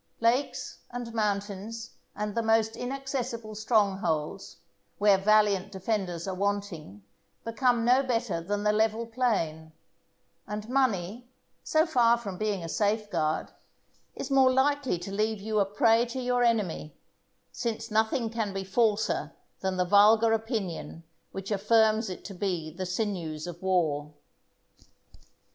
Lakes, 0.19 0.79
and 0.89 1.13
mountains, 1.13 1.91
and 2.15 2.33
the 2.33 2.41
most 2.41 2.75
inaccessible 2.75 3.53
strongholds, 3.53 4.57
where 4.97 5.19
valiant 5.19 5.71
defenders 5.71 6.27
are 6.27 6.33
wanting, 6.33 7.03
become 7.45 7.85
no 7.85 8.01
better 8.01 8.41
than 8.41 8.63
the 8.63 8.73
level 8.73 9.05
plain; 9.05 9.73
and 10.47 10.67
money, 10.67 11.27
so 11.63 11.85
far 11.85 12.17
from 12.17 12.35
being 12.39 12.63
a 12.63 12.67
safeguard, 12.67 13.51
is 14.15 14.31
more 14.31 14.51
likely 14.51 14.97
to 14.97 15.11
leave 15.11 15.39
you 15.39 15.59
a 15.59 15.65
prey 15.67 16.03
to 16.07 16.19
your 16.19 16.41
enemy; 16.41 16.95
since 17.51 17.91
nothing 17.91 18.31
can 18.31 18.55
be 18.55 18.63
falser 18.63 19.33
than 19.59 19.77
the 19.77 19.85
vulgar 19.85 20.33
opinion 20.33 21.03
which 21.31 21.51
affirms 21.51 22.09
it 22.09 22.25
to 22.25 22.33
be 22.33 22.71
the 22.73 22.87
sinews 22.87 23.45
of 23.45 23.61
war. 23.61 24.11